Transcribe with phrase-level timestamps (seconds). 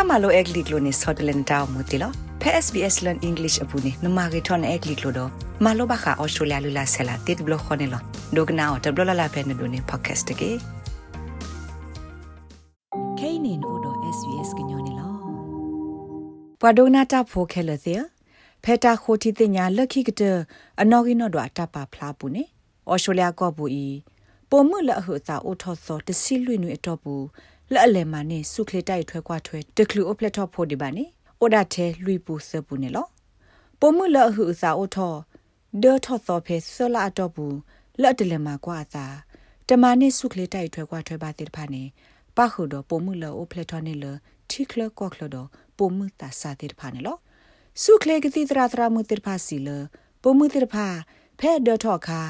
[0.00, 5.30] တာမလိုအက်ကလစ်လိုနေဆော့တလန်တောင်းမူတီလောဖဲ SBS learn english အပူနေနမဂီထွန်အက်ကလစ်လိုတော့
[5.64, 8.02] မလိုဘခါအော်စတြေးလျလူလာဆလာတစ်ဘလခွန်နေလော
[8.36, 13.86] ဒိုကနာတဘလလာဖဲနေဒိုနေ podcast တကေိနေနိုဒ
[14.16, 15.14] SBS ကညောနေလော
[16.60, 17.94] ပဝဒိုနာတာဖိုခဲလသေ
[18.64, 20.22] ဖဲတာခိုတီတင်ညာလက်ခိကတ
[20.80, 22.44] အနော်ဂီနော်ဒွာတပါဖလားပူနေ
[22.88, 23.86] အော်စတြေးလျကောပူဤ
[24.50, 27.14] ပုံမှုလအဟုသာအိုထောသောတစီလွိနွေအတော့ပူ
[27.72, 31.04] လက်အလဲမနဲ့စုခလတိုက်ထွဲကွာထွဲတကလူအပလက်တော့ဖို့ဒီပါနေ
[31.40, 33.06] အိုဒါတဲလွိပူစပူနေလော
[33.80, 35.14] ပုံမှုလအဟုသာအိုထော
[35.82, 37.46] ဒေါ်ထောသောဖဲဆလာအတော့ပူ
[38.02, 39.06] လက်တလဲမကွာသာ
[39.68, 41.82] တမနဲ့စုခလတိုက်ထွဲကွာထွဲပါတိတဖာနေ
[42.36, 44.04] ပခုတော့ပုံမှုလအိုဖလက်တော့နေလ
[44.50, 47.16] ထိခလကော့ခလတော့ပုံမှုတာစာတိတဖာနေလော
[47.82, 49.68] စုခလေကတိတရာတရာမှုတိတဖာစီလ
[50.22, 50.86] ပုံမှုတိတဖာ
[51.40, 52.20] ဖဲဒေါ်ထောခါ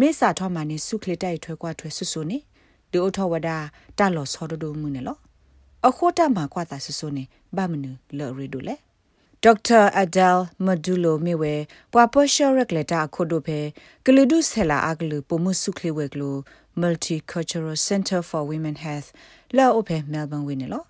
[0.00, 2.38] မေစာထောမနေစုခလေတိုက်ထွဲကွာထွဲဆွဆွနေ
[2.92, 3.56] ဒိုထောဝဒါ
[3.98, 5.18] တာလောဆောဒဒိုမှုနေလော
[5.86, 7.24] အခိုတာမှာကွာတာဆဆနေ
[7.56, 8.76] ဘာမနူလော်ရီဒိုလေ
[9.42, 11.54] ဒေါက်တာအဒယ်မဒူလိုမီဝဲ
[11.92, 13.60] ပွာပရှရက်လက်တာခုဒိုဖေ
[14.04, 16.30] ဂလူဒုဆလာအဂလူပမှုစုခလီဝဲဂလူ
[16.80, 19.08] Multicultural Center for Women Health
[19.56, 20.86] လာအိုဖေမဲလ်ဘန်ဝင်းနော်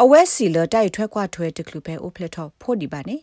[0.00, 3.16] အဝဲစီလတိုက်ထွက်ခွာထွဲတကလူပဲအိုဖလက်တော့ဖို့ဒီပါနေ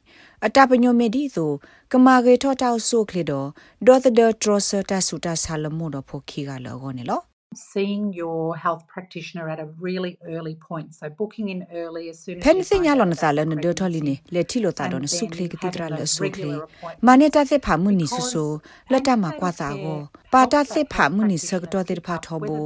[0.46, 1.52] အတပညိုမီဒီဆို
[1.92, 3.48] ကမာဂေထောတောက်ဆိုခလီတော့
[3.88, 7.22] ဒေါ်သဒထရဆတာဆူတာဆာလမိုတော့ဖို့ခီကလောကောနေလော
[7.56, 12.38] seeing your health practitioner at a really early point so booking in early as soon
[12.38, 14.88] as pen se nya lo na la na do tholi ni le thi lo ta
[14.88, 16.54] do na su kle ki tra le su kle
[17.02, 18.46] ma ne ta se pha mu ni su su
[18.92, 19.96] la ta ma kwa sa go
[20.34, 22.58] pa ta se pha mu ni sa to te pha tho bo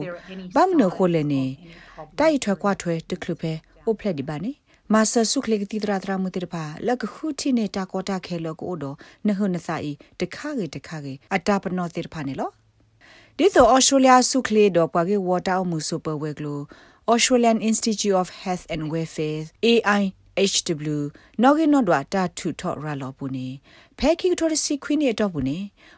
[0.56, 1.44] ba mu no kho le ni
[2.20, 3.54] tai thwa kwa thwe te khlu phe
[3.88, 4.54] o phle di ba ni
[4.94, 8.86] မာဆာဆုခလေကတိတရာတရာမူတိတပါလကခုတီနေတာကောတာခဲလောကိုဒ
[9.28, 9.92] နဟနစာဤ
[10.22, 12.50] တခါကေတခါကေအတာပနောတိတဖာနေလော
[13.40, 16.60] ဒီဆို Australia စုခလေတော့ပွားကေဝါတာအမှုစပဝဲကလို
[17.12, 20.02] Australian Institute of Health and Welfare AI
[20.54, 20.98] HW
[21.42, 23.48] နော်ဂီနော်ဒွာတာထူထော့ရလောပူနေ
[23.98, 25.58] ဖဲခိထော်စီခွင်းနေတော့ပူနေ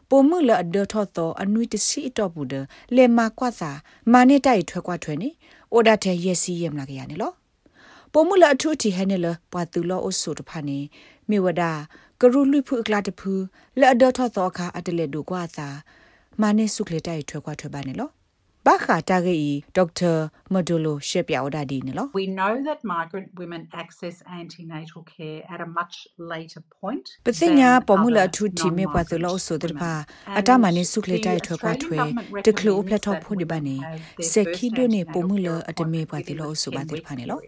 [0.09, 2.65] ပုံမှုလအဒထော့တော့အနွိတစီတော့ပူတယ်
[2.95, 3.71] လေမာကွာစာ
[4.11, 5.29] မာနေတိုက်ထွဲကွာထွဲနေ
[5.73, 7.31] အိုဒါတဲ့ရက်စီရမလာကြရနေလော
[8.13, 10.79] ပုံမှုလအထူတီဟဲနေလပွာတူလောအဆုတဖာနေ
[11.29, 11.63] မြေဝဒ
[12.21, 13.31] ကရုလွိဖုအကလာတဖူ
[13.79, 15.69] လအဒထော့တော့ခါအတလေဒူကွာစာ
[16.41, 18.11] မာနေစုကလေတိုက်ထွက်ခွာထွက်ပါနေလို့
[18.67, 20.11] ဘာခါတာဂေဤဒေါက်တာ
[20.53, 25.95] မဒိုလိုရှေပြောဒါဒီနော် We know that migrant women access antenatal care at a much
[26.33, 29.93] later point ပသိညာပေါ်မူလာထူတီမေပွားသလို့ဆိုတဲ့ပါ
[30.39, 31.99] အတမနေစုကလေတိုက်ထွက်ခွာထွဲ
[32.45, 33.77] တကလိုဖလက်တော့ဖို့ဒီပါနေ
[34.31, 37.41] စက်ခီဒိုနေပေါ်မူလာအတမေပွားသလို့ဆိုပါတဲ့ပါနေလို့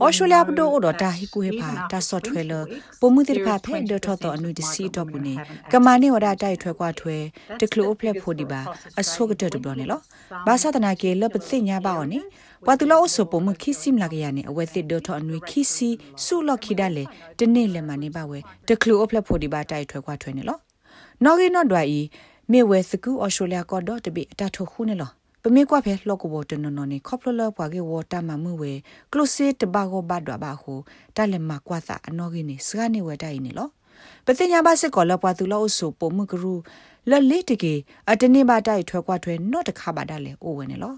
[0.00, 2.52] အော်စတြေးလျဘဒိုအော်တာဟီကူဟေပါတာဆော့ထွဲလ
[3.00, 5.34] ပေါ်မူတဲ့ပါဖဲဒတ်တော့အနွေတစီတော့ဘူးနေ
[5.72, 7.16] ကမာနေဝဒတိုက်ထွက်ခွာထွဲ
[7.60, 8.60] တကလိုဖလက်ဖို့ဒီပါ
[9.00, 10.02] အဆုကတဲ့ဘလို့နေလို့
[10.46, 12.20] ဘာသာတနာကေလပသိညာပါောနိ
[12.66, 15.88] ပတူလောဆပမခိစိမလာကရနေအဝဲစစ်ဒတ်အနွေခိစီ
[16.24, 17.04] ဆုလခိဒလေ
[17.38, 20.58] တနေ့လက်မနေပါဝဲတကလူအဖလက်ဖို့ဒီပါတိုက်ထွဲခွာထွဲနေလော
[21.24, 22.04] နော်ဂီနော်ဒွိုင်
[22.52, 25.10] မေဝဲစကူအော်စတြေးလျကောတော့တပိအတထုခုနေလော
[25.42, 28.72] ပမေကွာဖဲလော့ကဘောတနနော်နေခေါပလလပွားကေဝတာမမှုဝဲ
[29.12, 30.74] ကလုစီတဘာကိုဘတ်ဒွာဘာဟု
[31.16, 33.68] တလည်းမကွာသာအနော်ဂီနေစကနေဝဲတိုင်နေလော
[34.26, 36.54] ပသိညာဘစစ်ကောလပွားသူလောဆူပုံမှုကရူ
[37.10, 37.74] လလေးတကေ
[38.10, 40.94] အတနေပါတိုက်ထွဲကွာထွဲနော့တခါပါဒါလေအိုဝဲနေလော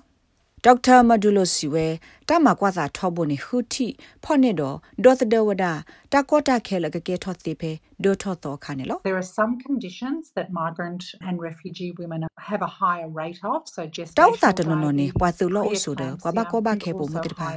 [0.65, 1.87] ဒေါက်တာမဒူလိုစီဝဲ
[2.29, 3.87] တမကွာသာထောဖို့နေဟူတီ
[4.25, 5.65] ဖော့နေတော့ဒေါ်သဒဝဒ
[6.13, 7.71] တာကောတာခဲလကကေထောတိဖေ
[8.05, 13.81] ဒိုထောတော့ခါနေလော There are some conditions that migrant and refugee women have a higher rate of so
[13.97, 17.49] just တောက်တာတနနနေပွာသူလို့ဆိုတော့ကွာဘကောဘခဲပုံမတိဖာ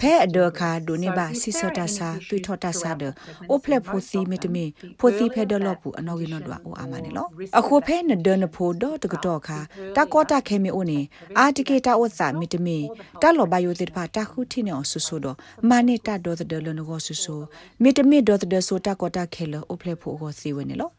[0.00, 3.02] ဖဲအဒခါဒိုနေပါစီစတာစာတွေထောတာစာဒ
[3.50, 4.64] အိုဖလက်ဖိုစီမီတမီ
[5.00, 7.26] ဖိုစီဖဲဒလော့ပူအနော်ကင်းတော့အိုအာမနေလော
[7.58, 9.58] အခုဖဲနဒနဖိုတော့တကတော့ခါ
[9.96, 11.00] တာကောတာခဲမီအိုနေ
[11.38, 12.78] အာတကေတာဝတ်စာမီတမီ
[13.22, 15.36] တာလောဘယိုတိဖာတာခုတီနေဆူဆူတော့
[15.68, 17.34] မာနေတာဒေါ်ဒလနကိုဆူဆူ
[17.82, 20.90] မီတမီဒေါ်ဒဆိုတာကောတာခဲလောအိုဖလက်ဖိုကိုစီဝနေလော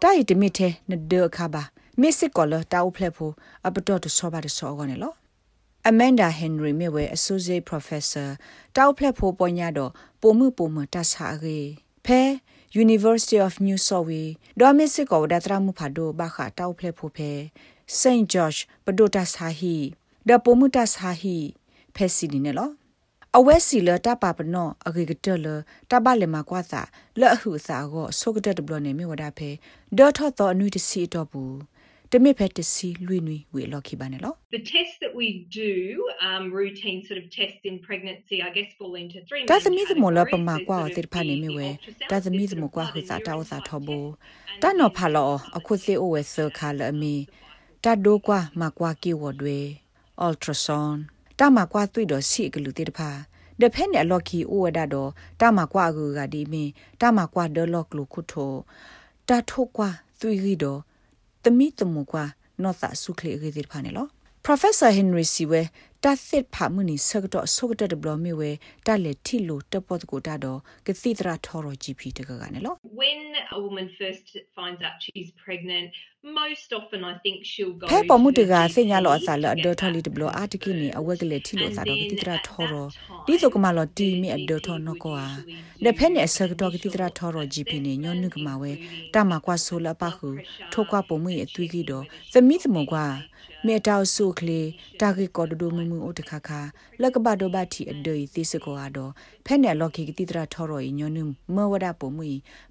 [0.00, 1.62] တာရီတမီထဲနဒခါပါ
[2.00, 3.30] မစ်စစ်ကောလတာအိုဖလက်ဖို
[3.66, 5.14] အပတော့တဆောပါတဆောကောနေလော
[5.90, 8.28] Amanda Henry မြေဝဲ Associate Professor
[8.76, 11.58] တောက်ဖလက်ဖို့ပေါ်ညတော့ပုံမှုပုံမှုတဆာရေ
[12.06, 12.20] ဖဲ
[12.84, 17.30] University of New South Wales ဒေါ်မစ်စစ်ကောဒါတရမှုဖာဒိုဘာခတောက်ဖလက်ဖို့ဖဲ
[17.98, 19.76] St George ပဒိုတဆာဟီ
[20.28, 21.36] ဒပုံမှုတဆာဟီ
[22.00, 22.70] ဖဲစီဒီနေလော
[23.38, 25.46] အဝဲစီလတပပနောအဂေကတလ
[25.90, 26.82] တပလေမကွာသာ
[27.20, 29.50] လအဟုစာကိုဆုကတတဘလနေမြဝဒဖဲ
[29.98, 31.56] ဒေါ်ထော့တော်အနွိတစီတော့ဘူး
[32.12, 35.28] တမိဖက်တစီလွိနွိဝေလော်ခိပါနေလော The tests that we
[35.62, 35.72] do
[36.28, 41.68] um routine sort of tests in pregnancy I guess fall into three တာသမီသမလပမာကွာတိဖာနေမြဝဲ
[42.10, 43.98] တာသမီသမကွာဟိစာတောစာထောဘူ
[44.62, 47.14] တာနော်ဖာလောအခုစေအိုဝဲဆခါလအမီ
[47.84, 49.58] တာဒိုကွာမကွာကီဝတွေ
[50.26, 51.00] ultrasound
[51.40, 53.10] တာမကွာတွေ့တော့စီကလူတိတဖာ
[53.60, 55.10] ဒဖက်နဲ့လော်ကီအိုဝဒါတော့
[55.40, 58.52] တာမကွာကူကဒီမင်းတာမကွာဒလော့ကလူခုထို
[59.28, 59.88] တာထိုကွာ
[60.20, 60.80] သွီရီတော့
[61.44, 62.24] တမိတမကွာ
[62.62, 64.06] နော့သာဆုခလေရီဒီဖာနေလော
[64.46, 65.62] Professor Henry Siwe
[66.04, 68.50] တာသစ်ဖာမှုနီဆကတော့ဆုကတဲ့ဘလမီဝဲ
[68.86, 73.22] တာလေတီလိုတပတ်ကိုတာတော့ကတိတရာထော်ရ GP တကကနေလော When
[73.56, 74.26] a woman first
[74.56, 75.90] finds out she's pregnant
[76.40, 82.74] most often I think she'll go ဖဲပေါ်မှုတကစညာလောအစာလအဒထော်လီတဘလအာတကိနေအဝက်ကလေတီလိုစာတော့ကတိတရာထော်ရ
[83.26, 85.28] ဒီဆိုကမလောတီမီအဒထော်နကောအာ
[85.84, 88.72] လက်ဖဲနဲ့ဆကတော့ကတိတရာထော်ရ GP နေညောနုကမဝဲ
[89.14, 90.28] တာမကွာဆိုလပခု
[90.72, 93.06] ထိုကွာပုံမှုရဲ့အသွေးကြီးတော့သမီးသမကွာ
[93.66, 94.60] မေတောက်ဆုခလေ
[95.00, 96.60] တာဂီကောဒဒိုမမှုအိုတခါခါ
[97.00, 99.12] လက်ကဘဒိုဘတီအဒိသီစကောအတော့
[99.46, 102.26] ဖဲနဲ့လော်ကီကတိတရာထော်ရညောနုမဝဒပုံမှု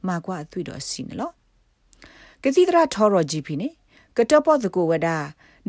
[0.07, 1.33] မာကွာအသွေးတော့စီနော်
[2.43, 3.69] ကတိတရာထော်ရ GP နေ
[4.17, 5.17] ကတပေါ်သကိုဝဒါ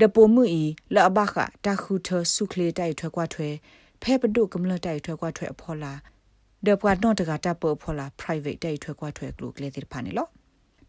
[0.01, 0.63] ဒပိုမှုဤ
[0.95, 3.49] လအဘခတာခုထဆုခလေတိုက်ထွဲကွာထွဲ
[4.03, 5.93] ဖဲပဒုကမလတိုက်ထွဲကွာထွဲအဖော်လာ
[6.67, 10.27] ဒပွားတော့တကတပ်ပေါ်ဖော်လာ private တိုက်ထွဲကွာထွဲကလုကလေတိဖာနေလော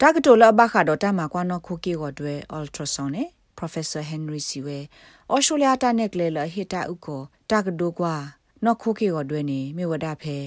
[0.02, 3.30] တာကတိုလဘခတော့တမကွာနော်ခုကေကိုတွဲ ultrasound နဲ့
[3.62, 4.78] Professor Henry Siwe
[5.34, 7.18] Australia ta nek le la hita uko
[7.50, 8.16] ta gdo kwa
[8.64, 10.38] no khu ke go dwe ni me wada phe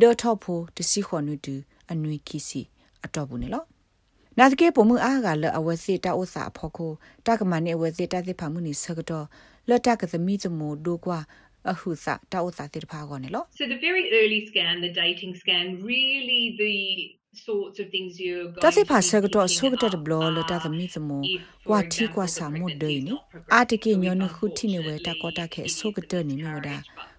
[0.00, 1.54] de thop pho de si khon nu tu
[1.90, 2.62] anui ki si
[3.04, 3.66] အတော့ဘူးနော်
[4.38, 6.92] နာတကေပုံမှုအားကလအဝစီတာဥစာဖောခို
[7.26, 9.26] တာကမနေဝစီတာသိဖာမှုနိစကတော့
[9.68, 11.18] လတကသမီသမဒိုကွာ
[11.70, 16.76] အဟုစာတာဥစာတိဖာကောနေလော So the very early scan the dating scan really the
[17.32, 21.10] sorts of things you're going တသိဖာဆကတော့ဆုကတဲ့ဘလောလတာသမီသမ
[21.68, 23.14] ကွာတီကွာစာမှုဒိနေ
[23.54, 26.76] အာတကေညောနခုတီနေဝဲတာကောတာခဲဆုကတဲ့နေမျိုးဒါ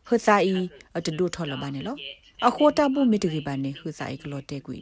[0.07, 0.55] ဟွစာဤ
[0.97, 1.95] အတဒုထော်လပါနေလော
[2.47, 4.77] အခိုတာဘူးမီတကြီးပါနေဟွစာဤကလောတဲကွီ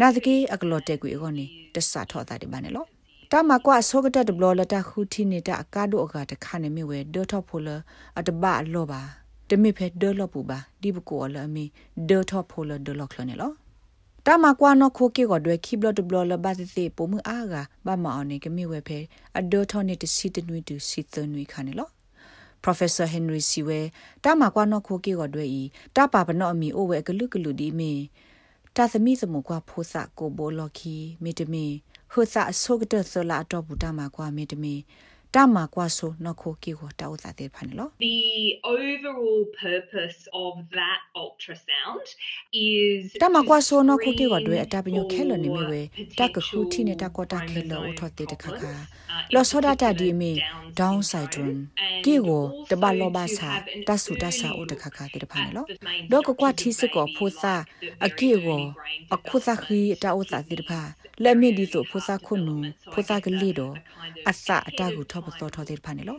[0.00, 2.84] နာတကေအကလောတဲကွီအကောနေတဆာထော်တာဒီပါနေလော
[3.32, 7.68] တာမကွာဆောကတဲ့ဘလောလတာခုတီနေတာအကားတို့အကတခါနေမြဝဲဒေါ်ထော်ဖိုလ
[8.18, 9.02] အတဘအလောပါ
[9.50, 11.64] တမိဖဲဒေါ်လောပူပါဒီဘကိုအလအမီ
[12.08, 13.52] ဒေါ်ထော်ဖိုလဒေါ်လောကလနေလော
[14.28, 17.54] တာမကွာနခိုကေကိုတွေခိဘလတ်ဘလလဘတ်စီပုံမှုအားက
[17.86, 18.98] ဘာမအောင်နေကမိဝဲဖဲ
[19.38, 21.88] အဒေါ်ထော်နေတစီတနွေတူစီသနွေခါနေလော
[22.64, 23.80] Professor Henry Siwe
[24.24, 25.62] တာမကွာနခိုကေကိုတွေဤ
[25.96, 27.92] တာပါပနောအမီအိုဝဲကလုကလုဒီမီ
[28.76, 31.66] တာသမီသမကွာဖိုးစကိုဘောလခီမီတမီ
[32.12, 34.74] ဟွစာအဆုကတဆလာတော့ဘူတာမကွာမီတမီ
[35.36, 38.18] တာမကွာဆိုနခိုကေကိုတာဥစာတဲ့ဖာနေလော The
[38.74, 42.06] overall purpose of that ultrasound
[42.68, 45.82] is တာမကွာဆိုနခိုကေကိုတွေအတာပညိုခဲလနေမီဝဲ
[46.18, 48.72] တာကခုတီနေတာကောတာခဲလောထော်တဲ့တခါခါ
[49.34, 50.32] လောစောဒတာဒီမီ
[50.80, 51.60] down syndrome
[52.04, 53.50] ကေကိုတဘလောဘာစာ
[53.88, 55.64] တဆူတဆာအိုတခါခါတဲ့ဖာနေလော
[56.12, 57.06] ဒေါကကွာတီစကော
[61.16, 62.56] ဖိုစာအကေကိုအခုစာခီတာဥစာတဲ့ဖာလက်မြင့်ဒီဆိုဖိုစာခုနူ
[62.92, 63.74] ဖိုစာကလေးတော့
[64.28, 66.18] အစအတာကိုထောပစောထောတဲ့ဖာနေလော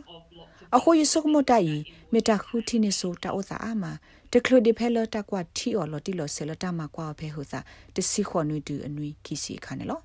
[0.76, 1.70] အခုယဆုကမတိုင်
[2.12, 3.84] မေတာခုတီနေဆိုတာဥစာအာမ
[4.32, 7.60] တကလိုဒီဖဲလတာကွာတီအော်လော်တီလော်ဆဲလတာမကွာဖဲဟိုစာ
[7.94, 10.00] တစီခွန်နွီတူအနွီခီစီခါနေလော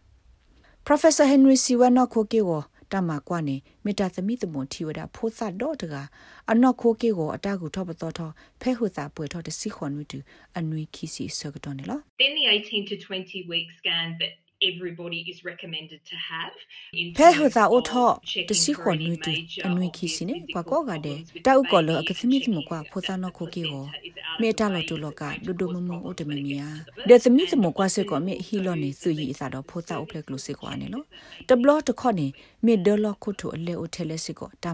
[0.88, 2.60] Professor Henry Siwano Kokewo
[2.94, 3.56] တမကွာနေ
[3.86, 5.96] မေတ္တာသမီးသမွန်ထီဝဒဖိုးစတော့တက
[6.52, 8.30] အနော့ခိုကေကိုအတကူထောပတော်ထော
[8.62, 10.20] ဖဲဟုစာပွေထောတစီခွန်ဝီတူ
[10.58, 14.34] အနွီခီစီဆကတော့နေလော Then the 18 to 20 week scan that
[14.70, 16.54] everybody is recommended to have
[17.18, 18.10] ဖဲဟူသာအိုထော
[18.50, 19.34] တစီခွန်နွီတူ
[19.68, 23.86] အနွီခီစီနေကွာကောကတဲ့တောက်ကောလအကသမီသမကွာဖိုသာနောခိုကေကို
[24.42, 26.70] မေတာလောတူလောကဒူဒူမမအိုတမီမီယာ
[27.10, 31.06] ဒေသမီသမကွာစကောမေဟီလောနေသူရီအစားတော့ဖိုသာအိုဖလက်ကလုစကွာနေလို့
[31.50, 32.28] တဘလတခေါနေ
[32.66, 34.66] မေဒလောခုထုအလေအိုထဲလက်စကောတ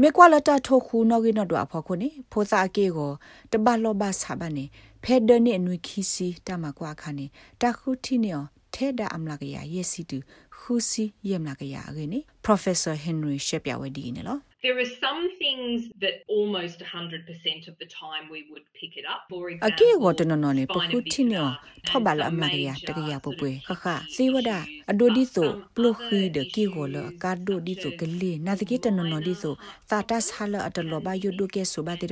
[0.00, 3.12] မကွာဖဲတစီခွန်နွီတူအနွီခီစီခါနေလို့မေကွာလတာထိုခုနော်ကိနော်တော့အဖို့ခုနေဖိုသာအကေကို
[3.50, 4.64] တဘလောဘဆာဘနေ
[5.04, 7.26] ဖဲဒနေအနွေခီစီတမကွာခါနေ
[7.60, 8.32] တခုတီနေ
[8.74, 10.18] ထဲဒါအမလာကရယစီတူ
[10.58, 18.66] ခူစီယမလာကရအကေနေ Professor Henry ရှက်ပြဝဒီနေလော There are some things that almost 100% of the time we would
[18.78, 19.20] pick it up.
[19.30, 21.42] For example, အကေကိုတနနနေပခုတီနေ
[21.88, 24.50] ထောဘလာအမလာကရတကရပပွေခခစေဝဒ
[24.90, 29.54] အဒိုဒီဆိုပလုခီဒကေကိုလကာဒိုဒီဆိုကလေးနာတကေတနနဒီဆို
[29.90, 32.06] သာတဆာလအတလောဘယုဒုကေဆိုဘာတိ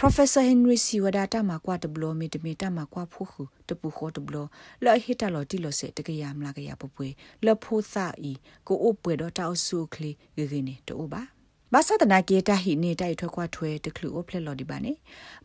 [0.00, 3.90] Professor Henry Siwada ta ma kwa tblo mi tmi ta ma kwa phu khu tpu
[3.92, 4.48] kho tblo
[4.80, 7.82] la hita lo ti lo se te ka ya mla ka ya pwe la pho
[7.84, 8.32] sa i
[8.64, 11.28] ko o pwe do ta su kli ge ge ne to ba
[11.72, 14.92] ဘာသာတနာကေတာဟိနေတိုက်ထွက်ခွာထွဲတကလူအိုဖလက်လော်ဒီပါနေ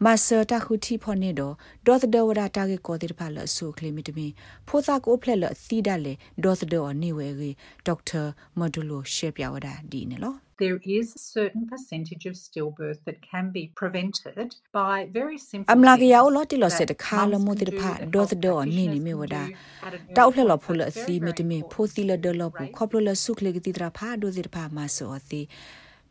[0.04, 1.54] မဆာတာခုတီဖော်နေတော့
[1.86, 4.28] ဒေါသဒဝရတာကေကိုတိဖာလဆူကလီမီတမီ
[4.68, 7.52] ဖိုသာကိုဖလက်လော်စီဒါလေဒေါသဒောနေဝဲရီ
[7.86, 8.22] ဒေါက်တာ
[8.60, 14.48] မဒူလိုရှေပြဝဒဒီနေလော there is a certain percentage of stillbirth that can be prevented
[14.80, 18.10] by very simple အမလာကရ things အောလတီလစ that တခါလ mums မ can တိ do, ဖာ that
[18.16, 19.44] ဒေါ် health သဒေါ်နီနီ practitioners မေ can ဝဒ do
[19.88, 20.62] at an တောက် early လှလ point.
[20.64, 22.74] ဖလ So it's စီ very, မ very တမေ important ဖိုစီလဒလပူ Right.
[22.78, 25.42] ခေါပလလဆုခလေကတိတရာဖာဒိုစီတဖာမဆောတိ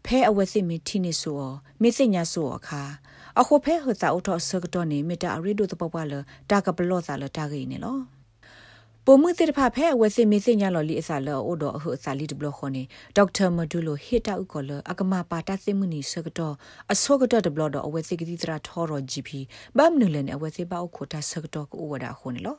[0.06, 1.40] ဖဲအဝသိမီတီနေဆို
[1.82, 2.82] မေစညာဆိုအခါ
[3.40, 6.12] အခုဖဲဟတာအော်ဆကတော့နေမတာရီဒိုတပပလ
[6.50, 7.96] တာကပလောသာလတာဂိနေလော
[9.06, 12.82] ပုံမှုတဲ့ဖာဖဲအဝသိမေစညာလော်လီအစာလောအိုဒိုအဟအစာလီဒဘလခေါနေ
[13.16, 16.54] ဒေါက်တာမဒူလိုဟီတာဥကောလအကမပါတာသိမှုနီဆကတော့
[16.92, 19.30] အစောကတော့ဒဘလဒအဝသိကတိတရာထော်ရော GP
[19.76, 22.56] ဘမ်နူလန်အဝသိပါအခိုတာဆကတော့ကိုဝဒါခုနေလော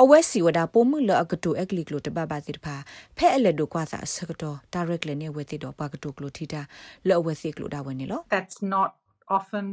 [0.00, 2.74] အဝဲစီဝဒပုံမှုလအကတူအကလီကလိုတပပတိတဖာ
[3.16, 6.60] ဖဲအလက်ဒိုကွာသာဆကတော့ direct လည်းနေဝသိတော့ပါကတူကလိုထီတာ
[7.08, 8.90] လောအဝသိကလိုဒါဝင်နေလော That's not
[9.38, 9.66] often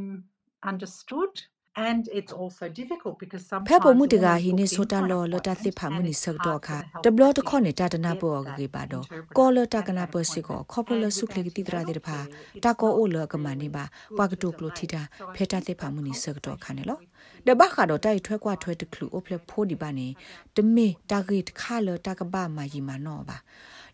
[0.70, 1.32] understood.
[1.76, 4.98] And it's also difficult because ဖဲ sometimes ပုံမှု a တက woman's ဟိနေ booked in ဆိုတာ
[5.00, 7.16] for an လောလတာသိ appointment ဖာမှု and နိ it's ဆကတော့ hard ခါ for the ဒ health
[7.16, 10.58] ဘလတခေါနေ practitioner တာတနာ to ပေါ် get ကေ that ပါတော့ interpreter ကောလတ at ကနာ that ပစီကော
[10.60, 10.72] appointment.
[10.72, 14.16] ခေါပလ And ဆု with ခလေကတိတရာတဲ့ဖာ antenatal care, တာ it's ကော not အိုလကမ really နေပါ good
[14.16, 14.78] ပွားက to တုကလို delay.
[14.78, 20.08] ထီတာ So I ဖဲတာ think သိဖာ that မှုနိဆကတော့ခါနေ conversation လော with ဒဘခါတော့တိုက်ထွဲကွာထွဲတခလူအဖလဖိုးဒီပါနေ
[20.56, 23.38] တမေတာဂိတ်ခါလတာကဘာမာကြီးမနောပါ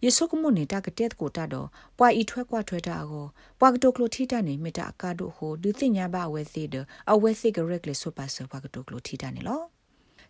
[0.04, 3.26] ယေဆုကမုန်နေတာကတဲ့ကိုတာတော့ပွာဤထွဲကွာထွဲတာကို
[3.60, 9.62] ပွာကတုကလိုထီတာနေမေတာအကာတို့ဟိုဒုသိညာဘအဝဲသေးတယ်အဝဲစိကရက်လေဆိုပါဆပွာကတုကလိုထီတာနေလော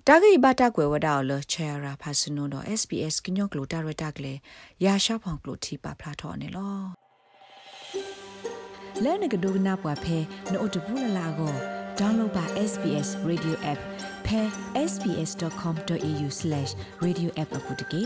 [0.06, 4.34] တာဂိဘတာကွယ်ဝဒါလချေရာဖာစနုံတော့ SPS ကညော့ကလိုတာရတာကလေ
[4.84, 6.74] ရာရှာဖောင်ကလိုထီပါဖလာထော်နေလော
[9.04, 10.18] လဲနကဒိုကနာပွားဖဲ
[10.52, 11.54] နို့တဘူးလလာကို
[11.98, 13.80] download ပါ SBS radio app
[14.26, 14.40] ဖဲ
[14.90, 18.04] sbs.com.au/radioapp အပုတ်တကေ